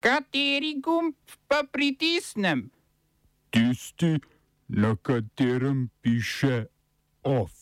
[0.00, 1.12] Kateri gumb
[1.44, 2.70] pa pritisnem?
[3.50, 4.16] Tisti,
[4.68, 6.64] na katerem piše
[7.22, 7.52] OF.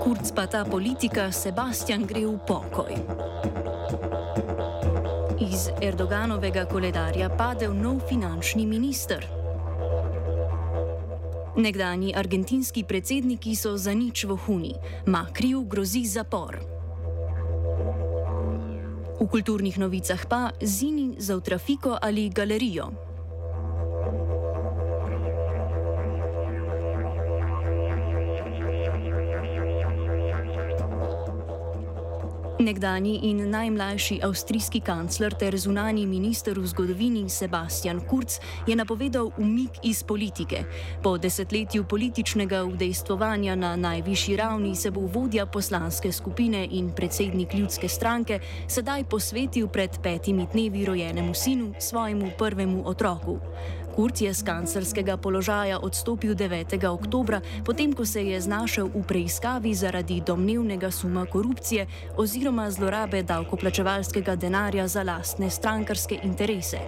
[0.00, 2.92] Kurc pa ta politika, Sebastian gre v pokoj.
[5.44, 9.28] Iz Erdoganovega koledarja padel nov finančni minister.
[11.60, 14.72] Nekdani argentinski predsedniki so za nič vohuni,
[15.04, 16.79] Makriju grozi zapor.
[19.20, 23.09] V kulturnih novicah pa zini za trafiko ali galerijo.
[32.60, 39.80] Nekdani in najmlajši avstrijski kancler ter zunani minister v zgodovini Sebastian Kurz je napovedal umik
[39.82, 40.64] iz politike.
[41.02, 47.88] Po desetletju političnega udejstvovanja na najvišji ravni se bo vodja poslanske skupine in predsednik ljudske
[47.88, 53.38] stranke sedaj posvetil pred petimi dnevi rojenemu sinu, svojemu prvemu otroku.
[54.00, 56.72] Kurz je z kanclerskega položaja odstopil 9.
[56.88, 61.84] oktober, potem ko se je znašel v preiskavi zaradi domnevnega suma korupcije
[62.16, 66.80] oziroma zlorabe davkoplačevalskega denarja za lastne strankarske interese.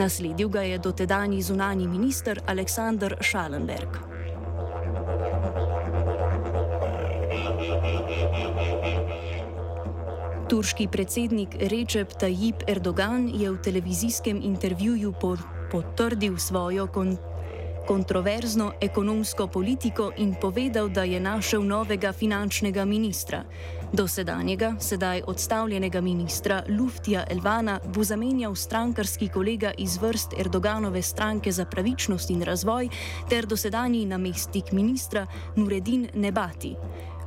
[0.00, 4.00] Nasledil ga je dotedajni zunani minister Aleksandr Schallenberg.
[10.48, 17.16] Turški predsednik Recep Tayyip Erdogan je v televizijskem intervjuju pod potrdil svojo kon
[17.86, 23.42] kontroverzno ekonomsko politiko in povedal, da je našel novega finančnega ministra.
[23.94, 31.64] Dosedanjega, sedaj odstavljenega ministra Luftija Elvana bo zamenjal strankarski kolega iz vrst Erdoganove stranke za
[31.64, 32.88] pravičnost in razvoj
[33.30, 36.74] ter dosedanji namestnik ministra Nuredin Nebati.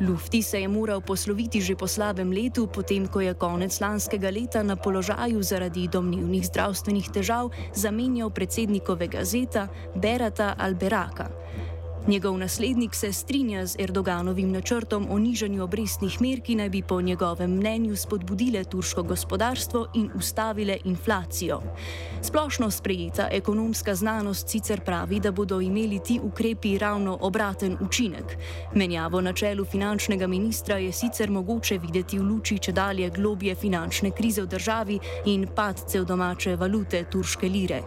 [0.02, 4.64] Lufti se je moral posloviti že po slabem letu, potem ko je konec lanskega leta
[4.64, 11.30] na položaju zaradi domnevnih zdravstvenih težav zamenjal predsednikovega zeta Berata Alberaka.
[12.08, 17.02] Njegov naslednik se strinja z Erdoganovim načrtom o nižanju obrestnih mer, ki naj bi po
[17.02, 21.62] njegovem mnenju spodbudile turško gospodarstvo in ustavile inflacijo.
[22.22, 28.38] Splošno sprejeta ekonomska znanost sicer pravi, da bodo imeli ti ukrepi ravno obraten učinek.
[28.76, 34.12] Menjavo na čelu finančnega ministra je sicer mogoče videti v luči če dalje globje finančne
[34.12, 37.82] krize v državi in padcev domače valute turške lire.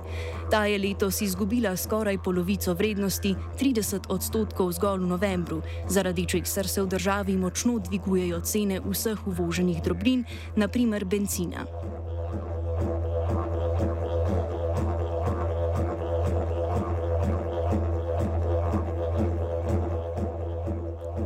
[0.50, 6.82] Ta je letos izgubila skoraj polovico vrednosti, 30 odstotkov zgolj v novembru, zaradi česar se
[6.82, 10.24] v državi močno dvigujejo cene vseh uvoženih drobnin,
[10.56, 11.66] naprimer benzina.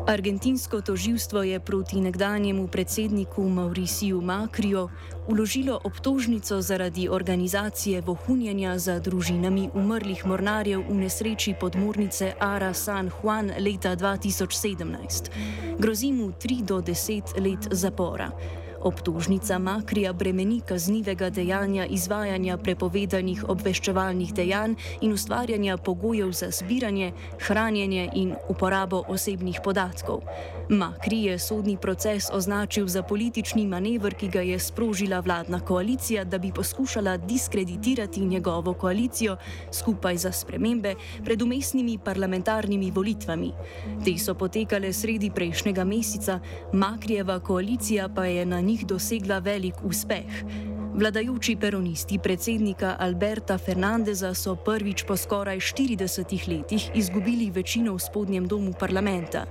[0.06, 4.88] Argentinsko toživstvo je proti nekdanjemu predsedniku Mauriciju Makriju
[5.28, 13.52] uložilo obtožnico zaradi organizacije vohunjenja za družinami umrlih mornarjev v nesreči podmornice Ara San Juan
[13.58, 15.30] leta 2017.
[15.78, 18.30] Grozi mu 3 do 10 let zapora.
[18.84, 27.12] Obtožnica Makrija bremeni kaznivega dejanja izvajanja prepovedanih obveščevalnih dejanj in ustvarjanja pogojev za zbiranje,
[27.46, 30.20] hranjenje in uporabo osebnih podatkov.
[30.68, 36.38] Makri je sodni proces označil za politični manevr, ki ga je sprožila vladna koalicija, da
[36.38, 39.36] bi poskušala diskreditirati njegovo koalicijo
[39.72, 43.52] skupaj za spremembe pred umestnimi parlamentarnimi volitvami.
[44.04, 46.40] Te so potekale sredi prejšnjega meseca,
[46.72, 50.42] Makrijeva koalicija pa je na njih njih dosegla velik uspeh.
[50.94, 58.46] Vladajoči peronisti predsednika Alberta Fernandeza so prvič po skoraj 40 letih izgubili večino v spodnjem
[58.46, 59.46] domu parlamenta.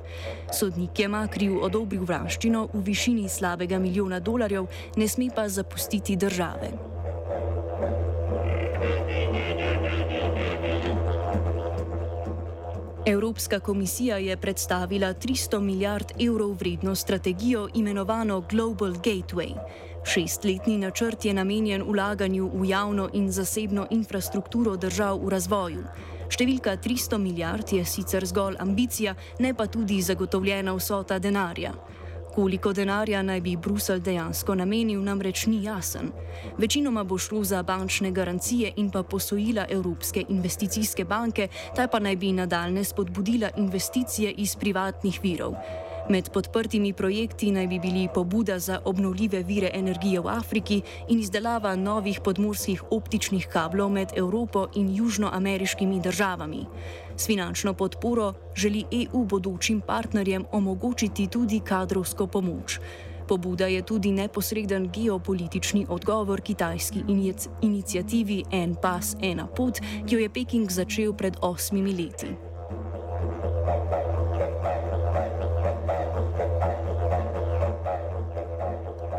[0.51, 6.92] Sodnik je Makriju odobril vraščino v višini slabega milijona dolarjev, ne sme pa zapustiti države.
[13.05, 19.53] Evropska komisija je predstavila 300 milijard evrov vredno strategijo imenovano Global Gateway.
[20.05, 25.83] Šestletni načrt je namenjen ulaganju v javno in zasebno infrastrukturo držav v razvoju.
[26.29, 31.73] Številka 300 milijard je sicer zgolj ambicija, ne pa tudi zagotovljena vsota denarja.
[32.35, 36.09] Koliko denarja naj bi Bruselj dejansko namenil, namreč ni jasen.
[36.57, 42.15] Večinoma bo šlo za bančne garancije in pa posojila Evropske investicijske banke, ta pa naj
[42.15, 45.53] bi nadaljne spodbudila investicije iz privatnih virov.
[46.09, 51.75] Med podprtimi projekti naj bi bili pobuda za obnovljive vire energije v Afriki in izdelava
[51.75, 56.65] novih podmorskih optičnih kablov med Evropo in južnoameriškimi državami.
[57.17, 62.79] S finančno podporo želi EU bodočim partnerjem omogočiti tudi kadrovsko pomoč.
[63.27, 67.03] Pobuda je tudi neposreden geopolitični odgovor kitajski
[67.61, 72.52] inicijativi En pas, ena pot, ki jo je Peking začel pred osmimi leti.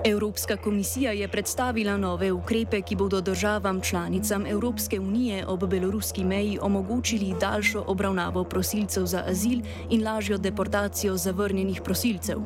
[0.06, 6.58] Evropska komisija je predstavila nove ukrepe, ki bodo državam članicam Evropske unije ob beloruski meji
[6.62, 9.60] omogočili daljšo obravnavo prosilcev za azil
[9.90, 12.38] in lažjo deportacijo zavrnjenih prosilcev.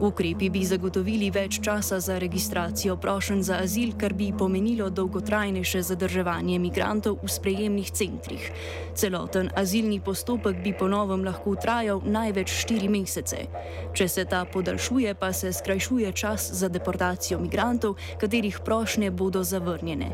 [0.00, 6.58] Ukrepi bi zagotovili več časa za registracijo prošen za azil, kar bi pomenilo dolgotrajnejše zadrževanje
[6.58, 8.52] migrantov v sprejemnih centrih.
[8.94, 13.46] Celoten azilni postopek bi ponovem lahko trajal največ štiri mesece.
[13.94, 19.42] Če se ta podaljšuje, pa se skrajšuje čas za deportacijo deportacijo migrantov, katerih prošnje bodo
[19.42, 20.10] zavrnjene.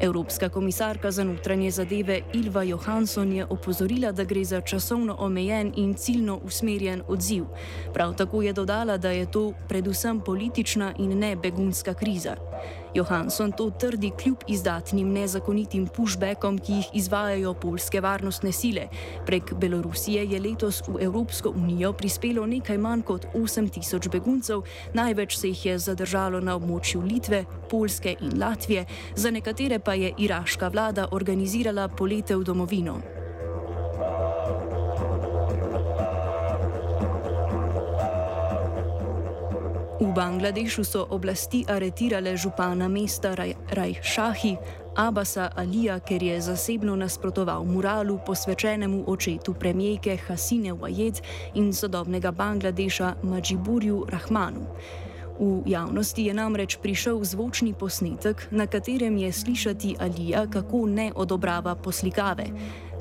[0.00, 5.94] Evropska komisarka za notranje zadeve Ilva Johansson je opozorila, da gre za časovno omejen in
[5.94, 7.44] ciljno usmerjen odziv.
[7.94, 12.36] Prav tako je dodala, da je to predvsem politična in ne begunska kriza.
[12.96, 18.86] Johansson to trdi kljub izdatnim nezakonitim pushbackom, ki jih izvajajo polske varnostne sile.
[19.26, 24.62] Prek Belorusije je letos v Evropsko unijo prispelo nekaj manj kot 8000 beguncev,
[24.94, 30.14] največ se jih je zadržalo na območju Litve, Polske in Latvije, za nekatere pa je
[30.18, 33.15] iraška vlada organizirala polete v domovino.
[39.96, 43.32] V Bangladešu so oblasti aretirale župana mesta
[43.72, 44.56] Rajšahi
[44.92, 51.24] Abasa Alija, ker je zasebno nasprotoval muralu posvečenemu očetu premijejke Hasine Wajed
[51.56, 54.68] in sodobnega Bangladeša Majiburju Rahmanu.
[55.40, 61.74] V javnosti je namreč prišel zvočni posnetek, na katerem je slišati Alija, kako ne odobrava
[61.74, 62.52] poslikave.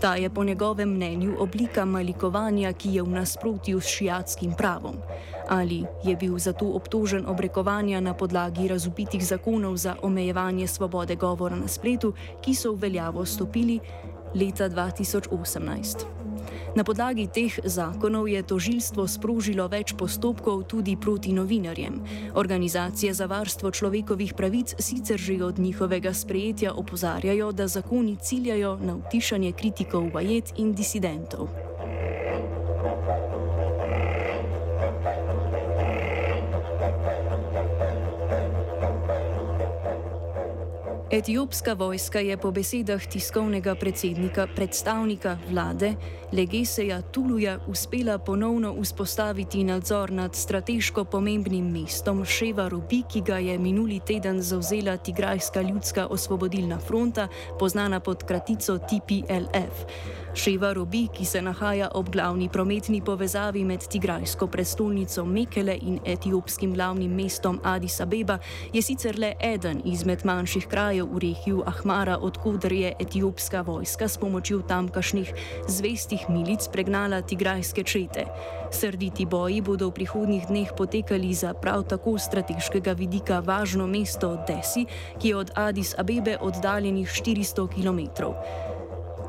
[0.01, 4.95] Ta je po njegovem mnenju oblika malikovanja, ki je v nasprotju s šiatskim pravom.
[5.49, 11.67] Ali je bil zato obtožen obrekovanja na podlagi razupitih zakonov za omejevanje svobode govora na
[11.67, 13.79] spletu, ki so v veljavo stopili
[14.35, 16.05] leta 2018.
[16.75, 22.01] Na podlagi teh zakonov je tožilstvo sprožilo več postopkov tudi proti novinarjem.
[22.35, 28.95] Organizacije za varstvo človekovih pravic sicer že od njihovega sprejetja opozarjajo, da zakoni ciljajo na
[28.95, 31.74] utišanje kritikov vajet in disidentov.
[41.15, 45.93] Etiopska vojska je po besedah tiskovnega predsednika, predstavnika vlade
[46.31, 53.57] Legeseja Tuluja uspela ponovno vzpostaviti nadzor nad strateško pomembnim mestom Ševa Rubi, ki ga je
[53.59, 57.27] minuli teden zauzela Tigrajska ljudska osvobodilna fronta,
[57.59, 59.85] poznana pod kratico TPLF.
[60.35, 66.73] Ševa Robi, ki se nahaja ob glavni prometni povezavi med tigrajsko prestolnico Mekele in etiopskim
[66.73, 68.37] glavnim mestom Addis Abeba,
[68.73, 74.17] je sicer le eden izmed manjših krajev v regiji Ahmara, odkuder je etiopska vojska s
[74.17, 75.31] pomočjo tamkajšnjih
[75.67, 78.27] zvestih milic pregnala tigrajske čete.
[78.71, 84.83] Srditi boji bodo v prihodnjih dneh potekali za prav tako strateškega vidika važno mesto Desi,
[85.15, 88.35] ki je od Addis Abebe oddaljenih 400 km.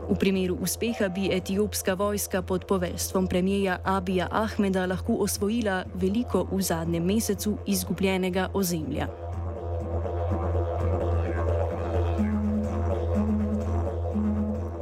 [0.07, 6.63] V primeru uspeha bi etiopska vojska pod poveljstvom premijeja Abija Ahmeda lahko osvojila veliko v
[6.63, 9.09] zadnjem mesecu izgubljenega ozemlja.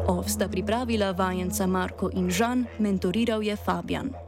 [0.09, 4.24] Ovsta pripravila vajenca Marko in Žan, mentoriral je Fabian.